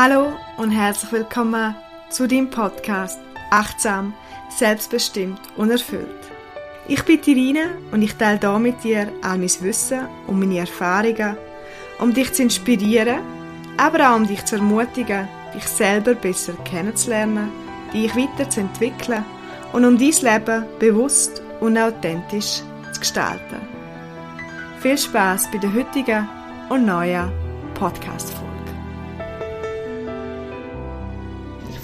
[0.00, 1.74] Hallo und herzlich willkommen
[2.08, 3.18] zu deinem Podcast
[3.50, 4.14] Achtsam,
[4.48, 6.06] Selbstbestimmt und Erfüllt.
[6.86, 11.36] Ich bin Irine und ich teile hier mit dir all mein Wissen und meine Erfahrungen,
[11.98, 13.18] um dich zu inspirieren,
[13.76, 17.50] aber auch um dich zu ermutigen, dich selber besser kennenzulernen,
[17.92, 19.24] dich weiterzuentwickeln
[19.72, 22.62] und um dein Leben bewusst und authentisch
[22.92, 23.66] zu gestalten.
[24.78, 26.28] Viel Spaß bei der heutigen
[26.68, 27.32] und neuen
[27.74, 28.47] Podcast-Folge.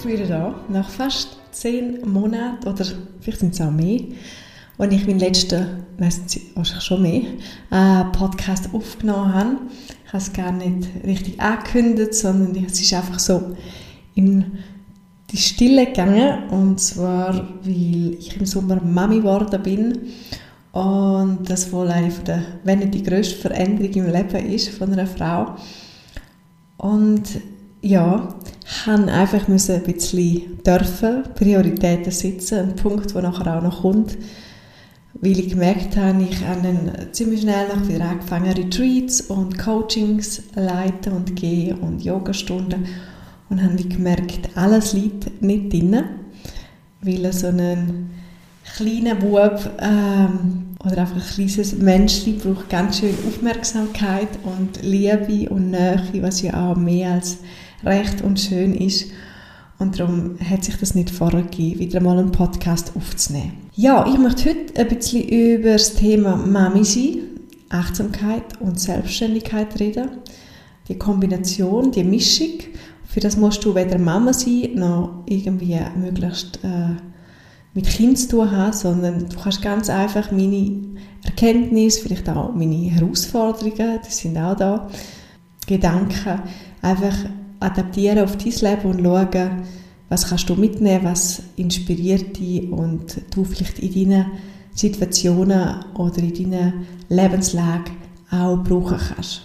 [0.04, 2.84] Bin wieder da, nach fast zehn Monaten oder
[3.20, 4.00] vielleicht sind es auch mehr,
[4.76, 7.22] als ich meinen letzten, wahrscheinlich schon mehr,
[7.70, 9.56] äh, Podcast aufgenommen habe.
[10.04, 13.56] Ich habe es gar nicht richtig angekündigt, sondern es ist einfach so
[14.14, 14.58] in
[15.30, 20.00] die Stille gegangen und zwar, weil ich im Sommer Mami geworden bin
[20.72, 25.06] und das wohl eine der, wenn nicht die grösste Veränderung im Leben ist von einer
[25.06, 25.56] Frau.
[26.76, 27.22] Und
[27.84, 28.34] ja,
[28.86, 34.16] habe einfach müssen ein bisschen dürfen, Prioritäten setzen, ein Punkt, der nachher auch noch kommt,
[35.20, 41.12] weil ich gemerkt habe, ich habe ziemlich schnell noch wieder angefangen, Retreats und Coachings leiten
[41.12, 42.86] und gehen und Yogastunden.
[43.50, 46.02] Und habe gemerkt, alles liegt nicht drin,
[47.02, 48.10] weil so ein
[48.74, 55.70] kleiner Bub ähm, oder einfach ein kleines Menschchen braucht ganz schön Aufmerksamkeit und Liebe und
[55.70, 57.38] Nähe, was ja auch mehr als
[57.84, 59.10] recht und schön ist.
[59.78, 63.54] Und darum hat sich das nicht vorgegeben, wieder mal einen Podcast aufzunehmen.
[63.74, 67.18] Ja, ich möchte heute ein bisschen über das Thema Mami sein,
[67.70, 70.10] Achtsamkeit und Selbstständigkeit reden.
[70.88, 72.60] Die Kombination, die Mischung.
[73.06, 76.94] Für das musst du weder Mama sein, noch irgendwie möglichst äh,
[77.74, 80.80] mit Kind zu tun haben, sondern du kannst ganz einfach meine
[81.24, 84.88] Erkenntnisse, vielleicht auch meine Herausforderungen, die sind auch da,
[85.66, 86.42] Gedanken,
[86.82, 87.16] einfach
[87.60, 89.62] adaptieren auf dein Leben und schauen,
[90.08, 94.26] was kannst du mitnehmen, was inspiriert dich und du vielleicht in deinen
[94.74, 97.96] Situationen oder in deinen Lebenslagen
[98.30, 99.42] auch brauchen kannst.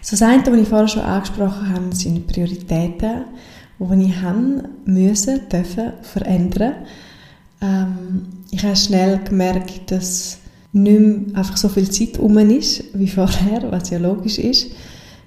[0.00, 3.24] So das eine, was ich vorher schon angesprochen habe, sind Prioritäten,
[3.78, 6.74] die ich haben müssen, dürfen verändern.
[7.62, 10.38] Ähm, ich habe schnell gemerkt, dass
[10.72, 14.72] nicht mehr einfach so viel Zeit um ist wie vorher, was ja logisch ist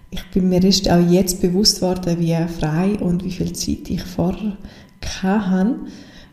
[0.09, 4.03] ich bin mir erst auch jetzt bewusst worden, wie frei und wie viel Zeit ich
[4.03, 4.57] vorher
[5.21, 5.75] hatte.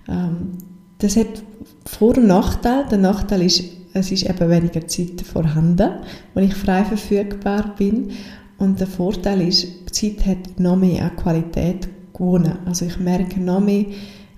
[0.08, 0.58] Ähm,
[0.98, 1.42] das hat
[1.84, 2.86] Vor- und Nachteil.
[2.90, 5.90] Der Nachteil ist, es ist eben weniger Zeit vorhanden,
[6.34, 8.10] wo ich frei verfügbar bin.
[8.58, 12.58] Und der Vorteil ist, die Zeit hat noch mehr an Qualität gewonnen.
[12.64, 13.86] Also ich merke noch mehr,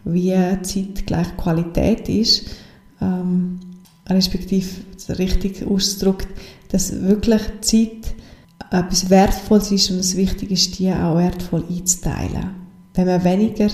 [0.05, 2.47] wie Zeit gleich Qualität ist.
[3.01, 3.61] Ähm,
[4.09, 4.67] respektive
[5.19, 6.29] richtig ausgedrückt,
[6.71, 8.15] dass wirklich Zeit
[8.71, 12.51] etwas Wertvolles ist und es wichtig ist, die auch wertvoll einzuteilen.
[12.95, 13.69] Wenn man weniger,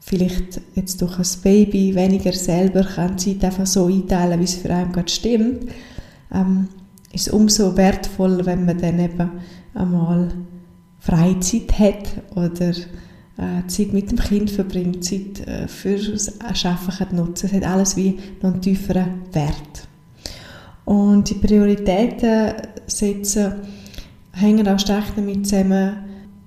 [0.00, 4.72] vielleicht jetzt durch ein Baby, weniger selber kann Zeit einfach so einteilen, wie es für
[4.72, 5.70] einen gerade stimmt,
[6.32, 6.68] ähm,
[7.12, 9.30] ist es umso wertvoller, wenn man dann eben
[9.74, 10.32] einmal
[11.00, 17.16] Freizeit hat oder äh, Zeit mit dem Kind verbringt, Zeit äh, für das Arbeiten kann
[17.16, 17.46] nutzen.
[17.46, 19.88] Es hat alles wie noch einen tieferen Wert.
[20.84, 22.54] Und die Prioritäten
[22.86, 23.54] setzen
[24.36, 25.96] hängen auch stark damit zusammen,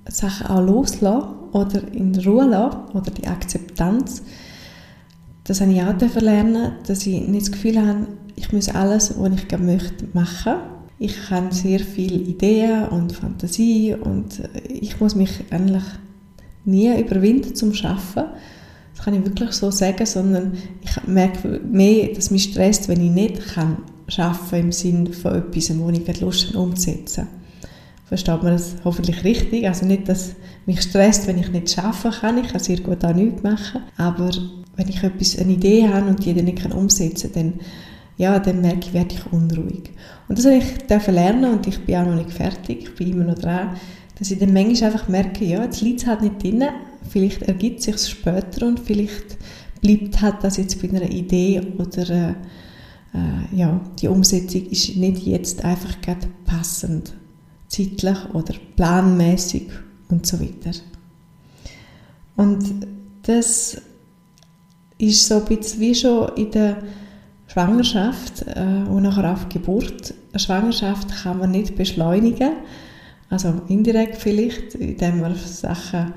[0.07, 4.23] Sachen auch loslassen oder in Ruhe lassen oder die Akzeptanz.
[5.44, 9.33] Das habe ich auch lernen, dass ich nicht das Gefühl habe, ich muss alles, was
[9.33, 10.53] ich gerne möchte, machen.
[11.00, 15.83] Ich habe sehr viele Ideen und Fantasie und ich muss mich eigentlich
[16.66, 18.25] nie überwinden zum Schaffen.
[18.95, 23.11] Das kann ich wirklich so sagen, sondern ich merke mehr, dass mich stresst, wenn ich
[23.11, 23.77] nicht kann
[24.07, 27.38] schaffen im Sinne von etwas, wo ich Lust habe umzusetzen
[28.09, 29.67] versteht man das hoffentlich richtig.
[29.67, 32.37] Also nicht, dass mich stresst, wenn ich nicht arbeiten kann.
[32.39, 33.83] Ich kann sehr gut auch nichts machen.
[33.97, 34.31] Aber
[34.75, 37.59] wenn ich etwas, eine Idee habe und die dann nicht umsetzen kann, dann,
[38.17, 39.91] ja, dann merke ich, werde ich unruhig.
[40.27, 42.79] Und das habe ich lernen und ich bin auch noch nicht fertig.
[42.81, 43.75] Ich bin immer noch dran,
[44.17, 46.63] dass ich dann manchmal einfach merke, ja, jetzt liegt es halt nicht drin.
[47.07, 49.38] Vielleicht ergibt es sich später und vielleicht
[49.81, 52.29] bleibt halt das jetzt bei einer Idee oder äh,
[53.13, 55.95] äh ja, die Umsetzung ist nicht jetzt einfach
[56.45, 57.13] passend
[57.69, 59.69] zeitlich oder planmäßig
[60.10, 60.77] und so weiter.
[62.36, 62.88] Und
[63.24, 63.81] das
[64.98, 66.77] ist so ein bisschen wie schon in der
[67.48, 70.13] Schwangerschaft äh, und nachher auf Geburt.
[70.31, 72.51] Eine Schwangerschaft kann man nicht beschleunigen,
[73.30, 76.13] also indirekt vielleicht, indem man Sachen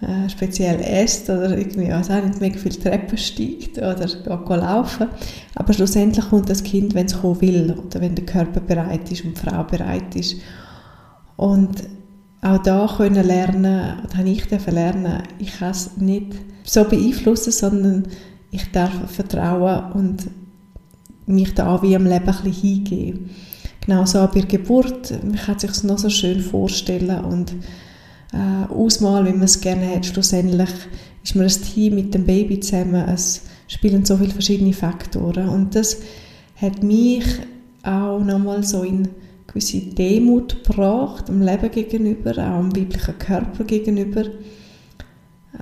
[0.00, 5.08] äh, speziell isst oder irgendwie also auch nicht mega viel Treppen steigt oder laufen.
[5.54, 9.24] Aber schlussendlich kommt das Kind, wenn es kommen will oder wenn der Körper bereit ist
[9.24, 10.36] und die Frau bereit ist.
[11.40, 11.84] Und
[12.42, 16.34] auch da können lernen, oder habe ich lernen, ich kann es nicht
[16.64, 18.08] so beeinflussen, sondern
[18.50, 20.30] ich darf vertrauen und
[21.24, 23.30] mich da wie am Leben ein bisschen hingeben.
[23.86, 27.54] Genau so bei der Geburt, man kann sich es noch so schön vorstellen und
[28.34, 30.04] äh, ausmalen, wie man es gerne hat.
[30.04, 30.68] Schlussendlich
[31.24, 35.74] ist man ein Team mit dem Baby zusammen, es spielen so viele verschiedene Faktoren und
[35.74, 35.96] das
[36.56, 37.24] hat mich
[37.82, 39.08] auch nochmal so in
[39.50, 44.24] gewisse Demut gebracht, dem Leben gegenüber, auch dem weiblichen Körper gegenüber.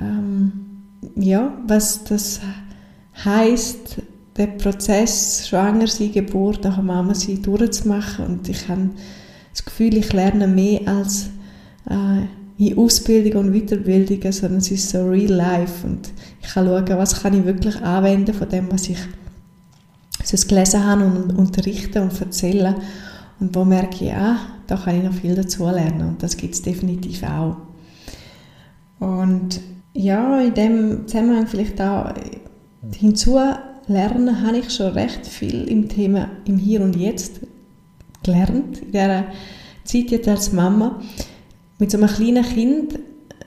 [0.00, 0.52] Ähm,
[1.16, 2.40] ja, was das
[3.24, 4.02] heißt,
[4.36, 8.26] den Prozess schwanger sein, Geburt, auch Mama sein, durchzumachen.
[8.26, 8.90] Und ich habe
[9.52, 11.30] das Gefühl, ich lerne mehr als
[11.88, 12.26] äh,
[12.62, 15.86] in Ausbildung und Weiterbildung, sondern es ist so real life.
[15.86, 16.10] Und
[16.42, 18.98] ich kann schauen, was kann ich wirklich anwenden von dem, was ich
[20.46, 22.74] gelesen habe und unterrichten und erzählen
[23.40, 24.36] und wo merke ich, ah,
[24.66, 27.56] da kann ich noch viel dazu lernen und das gibt es definitiv auch.
[28.98, 29.60] Und
[29.94, 32.12] ja, in dem Zusammenhang vielleicht auch
[32.94, 33.38] hinzu
[33.86, 37.40] lernen, habe ich schon recht viel im Thema im Hier und Jetzt
[38.22, 39.24] gelernt, in dieser
[39.84, 41.00] Zeit jetzt als Mama.
[41.78, 42.98] Mit so einem kleinen Kind,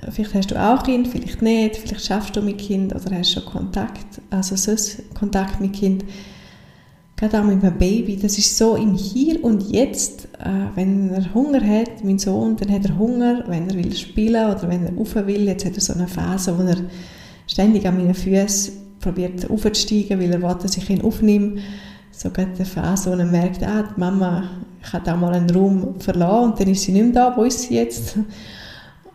[0.09, 3.45] vielleicht hast du auch Kind, vielleicht nicht, vielleicht schaffst du mit Kind oder hast schon
[3.45, 6.05] Kontakt, also sonst Kontakt mit Kind,
[7.21, 11.31] gerade auch mit meinem Baby, das ist so im Hier und Jetzt, äh, wenn er
[11.35, 14.93] Hunger hat, mein Sohn, dann hat er Hunger, wenn er will spielen oder wenn er
[14.95, 16.77] rauf will, jetzt hat er so eine Phase, wo er
[17.45, 21.61] ständig an meinen Füßen probiert aufzusteigen, weil er will, dass ich ihn aufnehme.
[22.11, 24.49] So geht eine Phase, wo er merkt, ah, die Mama
[24.91, 27.61] hat auch mal einen Raum verlassen und dann ist sie nicht mehr da, wo ist
[27.61, 28.17] sie jetzt?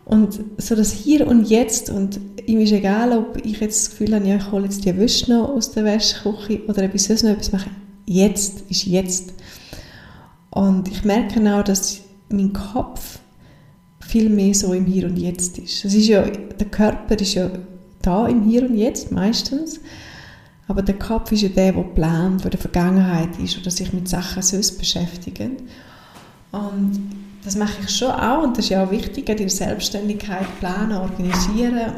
[0.05, 4.15] Und so das Hier und Jetzt und ihm ist egal, ob ich jetzt das Gefühl
[4.15, 7.31] habe, ja, ich hole jetzt die Wäsche noch aus der Wäschküche oder ich sonst noch
[7.31, 7.71] etwas mache
[8.07, 9.35] jetzt ist jetzt.
[10.51, 12.01] Und ich merke auch, dass
[12.31, 13.19] mein Kopf
[14.01, 15.85] viel mehr so im Hier und Jetzt ist.
[15.85, 17.51] Es ist ja, der Körper ist ja
[18.01, 19.81] da im Hier und Jetzt meistens,
[20.69, 24.09] aber der Kopf ist ja der, der plant, der der Vergangenheit ist oder sich mit
[24.09, 25.41] Sachen sonst beschäftigt.
[26.53, 27.11] Und
[27.45, 31.93] das mache ich schon auch und das ist ja auch wichtig, in Selbstständigkeit planen, organisieren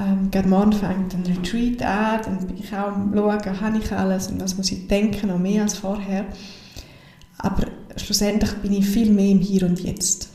[0.00, 3.92] ähm, gerade morgen fängt ein Retreat an, dann bin ich auch am schauen, habe ich
[3.92, 6.24] alles und was muss ich denken, noch mehr als vorher.
[7.38, 7.66] Aber
[7.96, 10.30] schlussendlich bin ich viel mehr im Hier und Jetzt.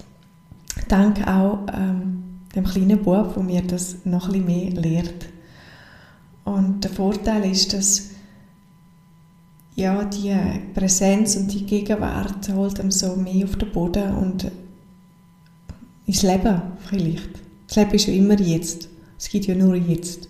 [0.88, 2.24] Dank auch ähm,
[2.56, 5.26] dem kleinen Bub, der mir das noch ein bisschen mehr lehrt.
[6.44, 8.12] Und der Vorteil ist, dass
[9.76, 10.34] ja, die
[10.74, 14.50] Präsenz und die Gegenwart holt einem so mehr auf den Boden und
[16.06, 17.30] ins Leben vielleicht.
[17.68, 18.90] Das Leben ist ja immer jetzt.
[19.18, 20.30] Es gibt ja nur jetzt.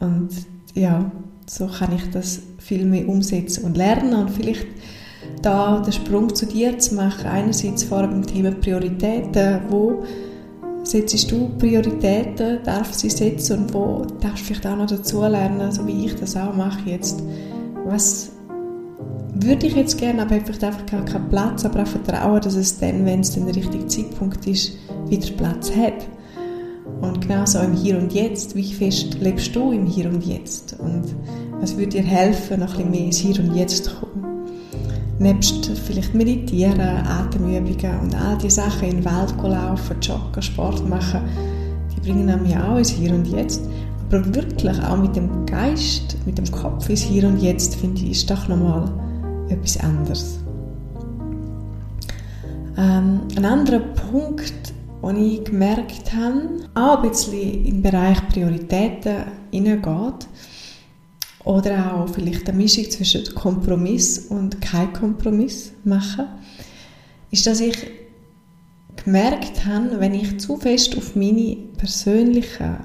[0.00, 0.30] Und
[0.74, 1.10] ja,
[1.46, 4.66] so kann ich das viel mehr umsetzen und lernen und vielleicht
[5.42, 7.26] da den Sprung zu dir zu machen.
[7.26, 9.60] Einerseits vor im Thema Prioritäten.
[9.68, 10.04] Wo
[10.82, 15.72] setzt du Prioritäten, darf sie setzen und wo darfst du vielleicht auch noch dazu lernen,
[15.72, 17.22] so wie ich das auch mache jetzt.
[17.86, 18.32] Was
[19.34, 22.78] würde ich jetzt gerne, aber vielleicht einfach gar keinen Platz, aber auch vertrauen, dass es
[22.78, 24.72] dann, wenn es der richtige Zeitpunkt ist,
[25.08, 26.06] wieder Platz hat.
[27.00, 30.76] Und genauso im Hier und Jetzt, wie fest lebst du im Hier und Jetzt?
[30.78, 31.14] Und
[31.60, 34.24] was würde dir helfen, noch ein bisschen mehr ins Hier und Jetzt zu kommen?
[35.18, 41.20] Nebst vielleicht Meditieren, Atemübungen und all die Sachen in den Wald laufen, joggen, Sport machen,
[41.94, 43.62] die bringen einem ja auch ins Hier und Jetzt.
[44.08, 48.10] Aber wirklich auch mit dem Geist, mit dem Kopf ins Hier und Jetzt, finde ich,
[48.12, 48.90] ist doch nochmal
[49.48, 50.38] etwas anderes.
[52.76, 54.74] Ähm, ein anderer Punkt,
[55.04, 60.26] was ich gemerkt habe, auch ein bisschen im Bereich Prioritäten hineingeht.
[61.44, 66.26] Oder auch vielleicht eine Mischung zwischen Kompromiss und kein Kompromiss machen,
[67.30, 67.76] ist, dass ich
[68.96, 72.78] gemerkt habe, wenn ich zu fest auf meine persönlichen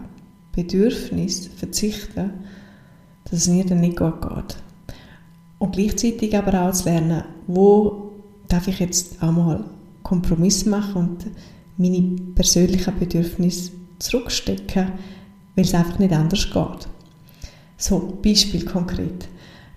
[0.54, 2.32] Bedürfnisse verzichte,
[3.24, 4.58] dass es mir dann nicht gut geht.
[5.58, 8.12] Und gleichzeitig aber auch zu lernen, wo
[8.50, 9.64] darf ich jetzt auch mal
[10.04, 11.28] Kompromiss machen und
[11.80, 14.92] meine persönlichen Bedürfnisse zurückstecken,
[15.56, 16.88] weil es einfach nicht anders geht.
[17.78, 19.28] So, Beispiel konkret.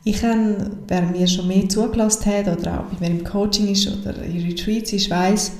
[0.04, 4.20] Ich habe, wer mir schon mehr zugelassen hat oder auch wenn im Coaching ist oder
[4.24, 5.52] in Retreats ist, weiß,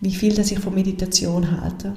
[0.00, 1.94] wie viel dass ich von Meditation halte.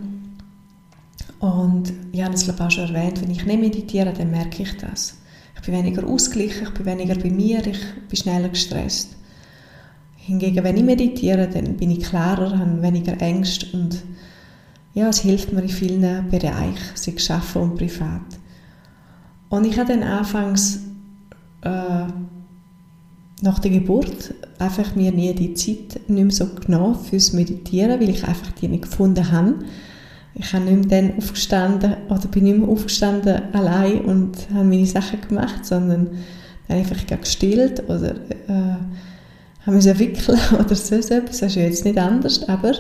[1.39, 4.61] Und ich habe es glaube ich, auch schon erwähnt, wenn ich nicht meditiere, dann merke
[4.61, 5.17] ich das.
[5.55, 9.15] Ich bin weniger ausgeglichen, ich bin weniger bei mir, ich bin schneller gestresst.
[10.24, 14.04] Hingegen, wenn ich meditiere, dann bin ich klarer, habe weniger Ängste und
[14.94, 18.22] ja, es hilft mir in vielen Bereichen, sei es und privat.
[19.50, 20.82] Und ich habe dann anfangs
[21.62, 22.06] äh,
[23.42, 28.10] nach der Geburt einfach mir nie die Zeit nicht mehr so genommen fürs Meditieren, weil
[28.10, 29.56] ich einfach die nicht gefunden habe.
[30.36, 34.86] Ich habe nicht mehr dann aufgestanden oder bin nicht mehr aufgestanden allein und habe meine
[34.86, 36.12] Sachen gemacht, sondern
[36.68, 38.16] dann einfach gestillt oder
[38.48, 38.78] äh,
[39.65, 41.39] haben müssen wickeln oder so etwas.
[41.39, 42.74] Das ist ja jetzt nicht anders, aber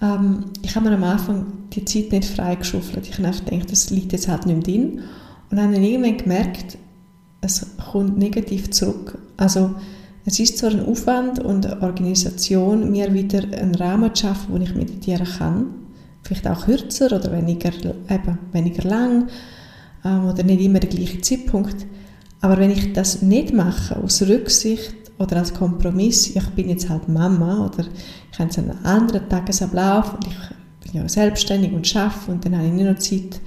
[0.00, 3.08] ähm, ich habe mir am Anfang die Zeit nicht freigeschuffelt.
[3.08, 5.00] Ich habe einfach gedacht, das liegt jetzt halt nicht mehr drin.
[5.50, 6.78] Und habe dann irgendwann gemerkt,
[7.40, 9.18] es kommt negativ zurück.
[9.36, 9.74] Also
[10.24, 14.62] es ist zwar ein Aufwand und eine Organisation, mir wieder einen Rahmen zu schaffen, wo
[14.62, 15.66] ich meditieren kann.
[16.22, 19.28] Vielleicht auch kürzer oder weniger, eben, weniger lang
[20.04, 21.86] ähm, oder nicht immer der gleiche Zeitpunkt.
[22.40, 27.08] Aber wenn ich das nicht mache, aus Rücksicht oder als Kompromiss, ich bin jetzt halt
[27.08, 27.84] Mama oder
[28.30, 32.56] ich habe jetzt einen anderen Tagesablauf und ich bin ja selbstständig und arbeite und dann
[32.56, 33.40] habe ich nicht noch Zeit,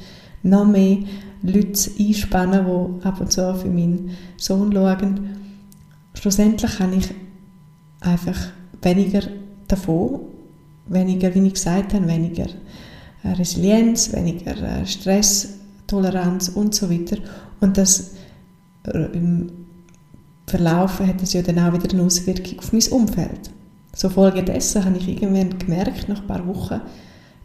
[0.44, 1.00] noch mehr
[1.42, 5.30] Leute einspannen, die ab und zu für meinen Sohn schauen.
[6.14, 7.10] Schlussendlich habe ich
[8.02, 8.38] einfach
[8.82, 9.22] weniger
[9.68, 10.22] davon,
[10.88, 12.48] weniger, wie ich gesagt habe, weniger
[13.24, 17.18] äh, Resilienz, weniger äh, Stresstoleranz und so weiter.
[17.60, 18.14] Und das
[18.84, 19.08] äh,
[20.48, 23.52] Verlauf hat es ja dann auch wieder eine Auswirkung auf mein Umfeld.
[23.94, 26.82] So folgedessen habe ich irgendwann gemerkt, nach ein paar Wochen,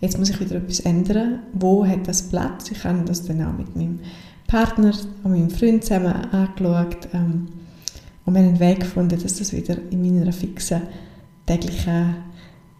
[0.00, 1.40] jetzt muss ich wieder etwas ändern.
[1.52, 2.70] Wo hat das Platz?
[2.70, 4.00] Ich habe das dann auch mit meinem
[4.46, 4.92] Partner
[5.22, 7.46] und meinem Freund zusammen angeschaut ähm,
[8.24, 10.82] und einen Weg gefunden, dass das wieder in meiner fixen
[11.46, 12.16] täglichen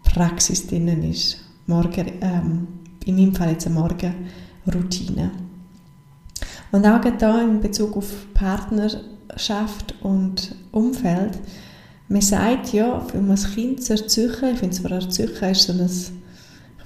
[0.03, 1.37] Praxis drin ist.
[1.67, 2.67] Morgen, ähm,
[3.05, 5.31] in meinem Fall jetzt eine Morgenroutine.
[6.71, 8.33] Und auch da in Bezug auf
[9.31, 11.39] Partnerschaft und Umfeld,
[12.09, 15.89] man sagt ja, um ein Kind zu erzeugen, ich finde zwar erzeugen ist so ein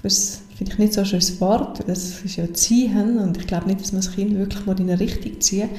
[0.03, 3.65] das finde ich nicht so ein schönes Wort, das ist ja ziehen und ich glaube
[3.65, 5.69] nicht, dass man das Kind wirklich mal in eine Richtung zieht.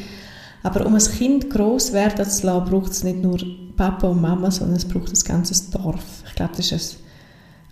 [0.64, 3.38] Aber um ein Kind groß werden zu lassen, braucht es nicht nur
[3.76, 6.24] Papa und Mama, sondern es braucht ein ganzes Dorf.
[6.26, 6.98] Ich glaube, das ist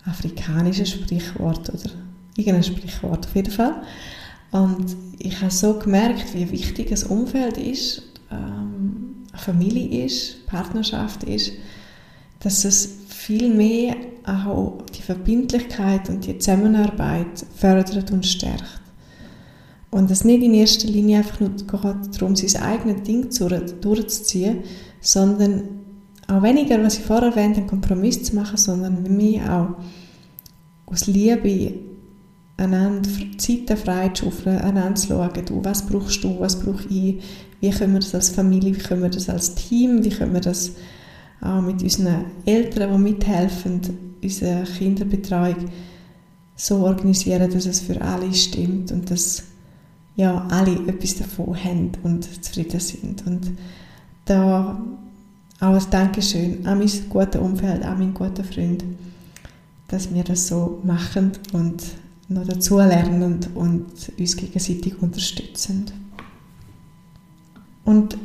[0.05, 1.91] ein afrikanisches Sprichwort oder
[2.37, 3.75] irgendein Sprichwort auf jeden Fall.
[4.51, 8.64] Und ich habe so gemerkt, wie wichtig ein Umfeld ist, ähm,
[9.37, 11.53] Familie ist, Partnerschaft ist,
[12.39, 18.81] dass es viel mehr auch die Verbindlichkeit und die Zusammenarbeit fördert und stärkt.
[19.91, 21.51] Und es nicht in erster Linie einfach nur
[22.11, 23.29] darum, sein eigenes Ding
[23.81, 24.63] durchzuziehen,
[24.99, 25.63] sondern
[26.27, 31.73] auch weniger, was ich vorher erwähnt einen Kompromiss zu machen, sondern mehr auch aus Liebe
[32.57, 37.21] einander Zeiten freizuschaufeln, einander zu schauen, du, was brauchst du, was brauche ich,
[37.61, 40.41] wie können wir das als Familie, wie können wir das als Team, wie können wir
[40.41, 40.71] das
[41.41, 43.81] auch mit unseren Eltern, die mithelfen,
[44.21, 45.69] unsere Kinderbetreuung
[46.55, 49.43] so organisieren, dass es für alle stimmt und dass
[50.15, 53.27] ja, alle etwas davon haben und zufrieden sind.
[53.27, 53.51] Und
[54.23, 54.81] da
[55.59, 58.83] auch ein Dankeschön an mein gutes Umfeld, an meinen guten Freund,
[59.87, 61.83] dass wir das so machen und
[62.27, 65.85] noch dazu lernen und uns gegenseitig unterstützen.
[67.85, 68.17] Und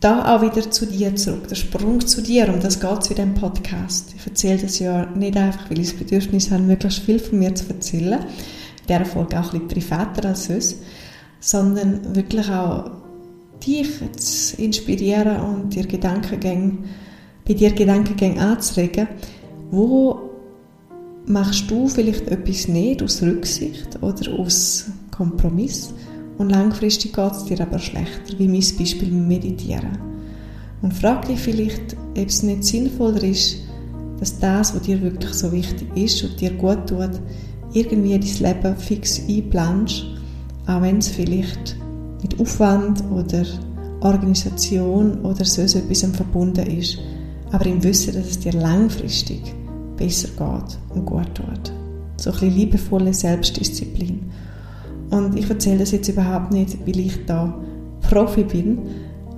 [0.00, 3.16] da auch wieder zu dir zurück, der Sprung zu dir, um das geht es in
[3.16, 4.14] diesem Podcast.
[4.16, 7.54] Ich erzähle das ja nicht einfach, weil ich das Bedürfnis habe, möglichst viel von mir
[7.54, 10.78] zu erzählen, in dieser Folge auch ein bisschen privater als sonst,
[11.38, 12.90] sondern wirklich auch
[13.64, 16.78] dich zu inspirieren und dir Gedankengänge,
[17.46, 19.06] bei dir Gedankengänge anzuregen,
[19.70, 20.30] wo
[21.26, 25.94] machst du vielleicht etwas nicht aus Rücksicht oder aus Kompromiss
[26.42, 29.96] und langfristig geht es dir aber schlechter, wie mein Beispiel Meditieren.
[30.82, 33.58] Und frag dich vielleicht, ob es nicht sinnvoller ist,
[34.18, 37.20] dass das, was dir wirklich so wichtig ist und dir gut tut,
[37.72, 40.04] irgendwie dein Leben fix einplanst,
[40.66, 41.76] auch wenn es vielleicht
[42.22, 43.44] mit Aufwand oder
[44.00, 46.98] Organisation oder so etwas verbunden ist,
[47.52, 49.40] aber im Wissen, dass es dir langfristig
[49.96, 51.72] besser geht und gut tut.
[52.16, 54.30] So ein bisschen liebevolle Selbstdisziplin.
[55.12, 57.54] Und ich erzähle das jetzt überhaupt nicht, weil ich da
[58.00, 58.78] Profi bin,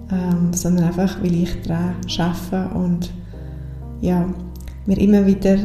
[0.09, 3.13] ähm, sondern einfach, weil ich daran arbeite und
[4.01, 4.25] ja,
[4.87, 5.57] mir immer wieder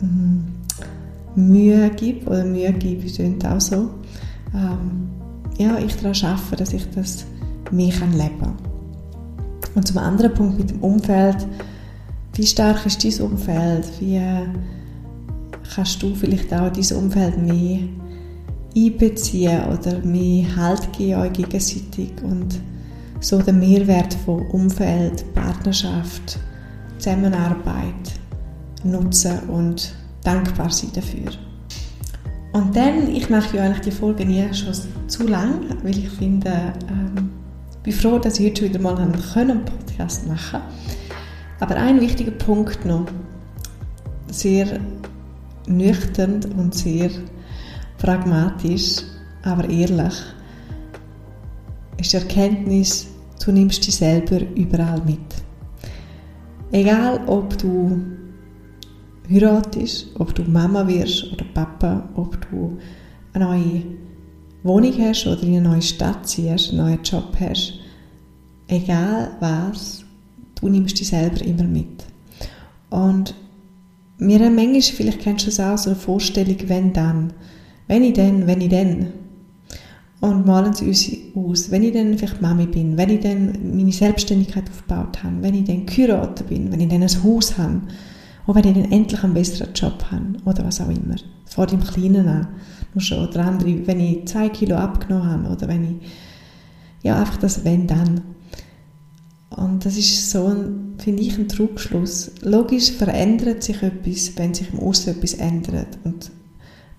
[0.00, 0.44] ähm,
[1.34, 3.90] Mühe gebe, oder Mühe gebe, klingt auch so,
[4.54, 5.08] ähm,
[5.58, 7.26] ja, ich daran arbeite, dass ich das
[7.72, 8.54] mehr leben kann.
[9.74, 11.48] Und zum anderen Punkt mit dem Umfeld,
[12.34, 13.90] wie stark ist dein Umfeld?
[13.98, 14.22] Wie
[15.74, 17.80] kannst du vielleicht auch dein Umfeld mehr
[18.76, 22.60] einbeziehen oder mehr Halt geben euch gegenseitig und
[23.20, 26.38] so den Mehrwert von Umfeld, Partnerschaft,
[26.98, 27.94] Zusammenarbeit
[28.84, 31.30] nutzen und dankbar sein dafür.
[32.52, 34.74] Und dann, ich mache ja eigentlich die Folge nie schon
[35.08, 37.30] zu lang, weil ich finde, ähm,
[37.82, 40.60] bin froh, dass ich heute schon wieder mal einen Podcast machen.
[41.60, 43.06] Aber ein wichtiger Punkt noch,
[44.30, 44.80] sehr
[45.66, 47.10] nüchtern und sehr
[47.98, 49.02] pragmatisch,
[49.42, 50.14] aber ehrlich,
[51.98, 53.06] ist die Erkenntnis,
[53.44, 55.18] du nimmst dich selber überall mit.
[56.72, 58.02] Egal, ob du
[59.30, 62.78] heiratest, ob du Mama wirst oder Papa, ob du
[63.32, 63.82] eine neue
[64.62, 67.74] Wohnung hast oder in eine neue Stadt ziehst, einen neuen Job hast,
[68.68, 70.04] egal was,
[70.60, 72.04] du nimmst dich selber immer mit.
[72.90, 73.34] Und
[74.18, 77.32] wir haben manchmal, vielleicht kennst du es auch, so eine Vorstellung, wenn dann.
[77.88, 79.12] Wenn ich dann, wenn ich dann.
[80.20, 83.92] Und malen sie uns aus, wenn ich dann vielleicht Mami bin, wenn ich dann meine
[83.92, 87.82] Selbstständigkeit aufgebaut habe, wenn ich dann geheiratet bin, wenn ich dann ein Haus habe,
[88.46, 91.16] und wenn ich dann endlich einen besseren Job habe, oder was auch immer.
[91.46, 92.48] Vor dem Kleinen an.
[92.94, 93.28] Nur schon.
[93.28, 96.08] Oder andere, wenn ich zwei Kilo abgenommen habe, oder wenn ich,
[97.02, 98.22] ja, einfach das wenn dann.
[99.50, 102.30] Und das ist so, ein, finde ich, ein Trugschluss.
[102.42, 105.98] Logisch verändert sich etwas, wenn sich im Außen etwas ändert.
[106.04, 106.30] Und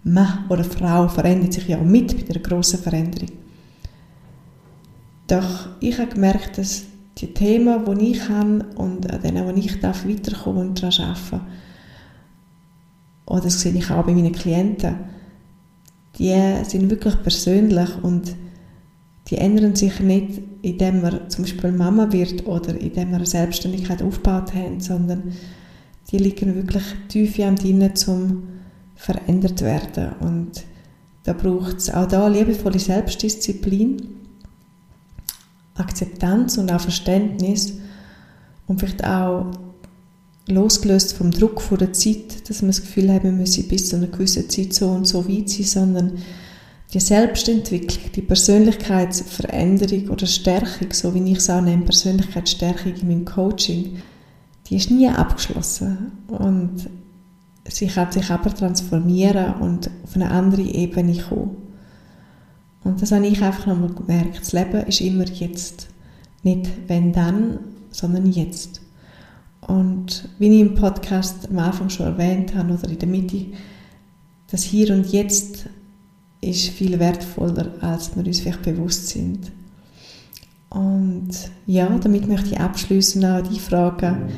[0.04, 3.30] Mann oder Frau verändert sich ja auch mit bei der grossen Veränderung.
[5.28, 6.84] Doch ich habe gemerkt, dass
[7.18, 11.42] die Themen, die ich habe und an denen, wo ich darf weiterkommen und daran arbeiten
[13.28, 14.96] oder das sehe ich auch bei meinen Klienten,
[16.18, 18.36] die sind wirklich persönlich und
[19.28, 24.02] die ändern sich nicht, indem man zum Beispiel Mama wird oder indem man eine Selbstständigkeit
[24.02, 25.34] aufgebaut hat, sondern
[26.10, 28.44] die liegen wirklich tief in einem zum
[28.98, 30.14] verändert werden.
[30.20, 30.64] Und
[31.24, 34.02] da braucht es auch da liebevolle Selbstdisziplin,
[35.76, 37.74] Akzeptanz und auch Verständnis
[38.66, 39.52] und vielleicht auch
[40.48, 43.98] losgelöst vom Druck von der Zeit, dass man das Gefühl hat, man müsse bis zu
[43.98, 46.12] einer gewissen Zeit so und so weit sein, sondern
[46.94, 53.26] die Selbstentwicklung, die Persönlichkeitsveränderung oder Stärkung, so wie ich es auch nenne, Persönlichkeitsstärkung in meinem
[53.26, 53.98] Coaching,
[54.68, 56.12] die ist nie abgeschlossen.
[56.30, 56.90] Und
[57.70, 61.58] sie kann sich aber transformieren und auf eine andere Ebene kommen.
[62.84, 64.40] Und das habe ich einfach nochmal gemerkt.
[64.40, 65.88] Das Leben ist immer jetzt.
[66.44, 67.60] Nicht wenn dann,
[67.92, 68.82] sondern jetzt.
[69.62, 73.48] Und wie ich im Podcast am Anfang schon erwähnt habe oder in der Mitte,
[74.50, 75.66] das Hier und Jetzt
[76.40, 79.52] ist viel wertvoller, als wir uns vielleicht bewusst sind.
[80.70, 81.30] Und
[81.66, 84.30] ja, damit möchte ich abschließen auch die Frage,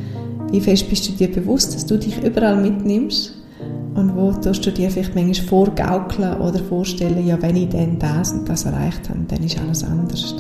[0.52, 3.34] wie fest bist du dir bewusst, dass du dich überall mitnimmst
[3.96, 8.32] und wo tust du dir vielleicht manchmal vorgaukeln oder vorstellen, ja, wenn ich dann das
[8.32, 10.36] und das erreicht habe, dann ist alles anders.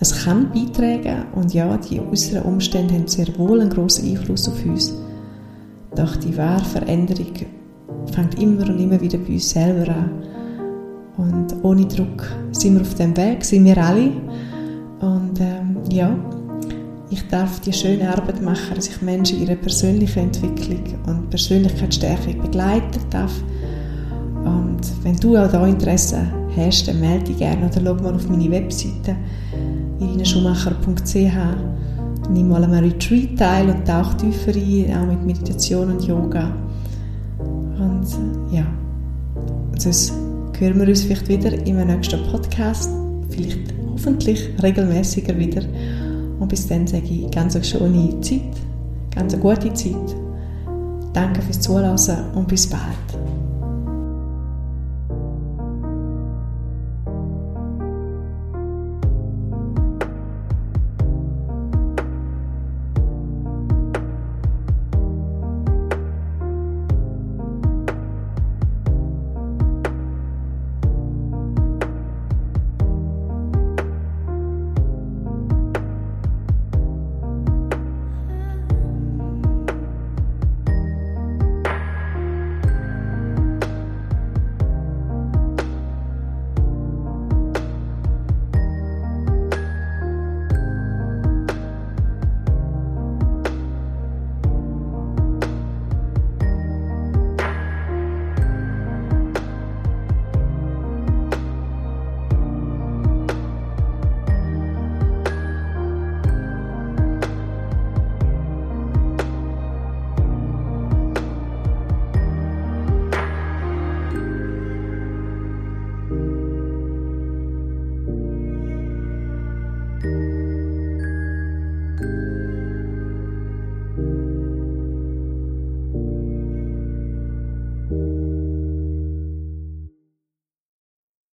[0.00, 4.64] Es kann beitragen und ja, die äußeren Umstände haben sehr wohl einen grossen Einfluss auf
[4.64, 4.94] uns.
[5.96, 7.32] Doch die wahre Veränderung
[8.12, 10.10] fängt immer und immer wieder bei uns selber an.
[11.16, 14.10] Und ohne Druck sind wir auf dem Weg, sind wir alle.
[15.00, 16.16] Und ähm, ja,
[17.10, 23.00] ich darf die schöne Arbeit machen, dass ich Menschen ihre persönliche Entwicklung und Persönlichkeitsstärkung begleiten
[23.10, 23.32] darf.
[24.44, 28.28] Und wenn du auch da Interesse hast, dann melde dich gerne oder schau mal auf
[28.28, 29.16] meine Webseite
[30.00, 31.14] irinaschumacher.ch
[32.30, 36.56] Nimm mal einem Retreat teil und tauch tiefer ein, auch mit Meditation und Yoga.
[37.38, 38.06] Und
[38.50, 38.66] ja,
[39.76, 40.12] sonst
[40.58, 42.90] hören wir uns vielleicht wieder im nächsten Podcast,
[43.28, 45.62] vielleicht hoffentlich regelmäßiger wieder.
[46.44, 48.42] Und bis dann sage ich ganz eine schöne Zeit,
[49.14, 50.14] ganz eine gute Zeit.
[51.14, 51.96] Danke fürs Zuhören
[52.34, 53.43] und bis bald.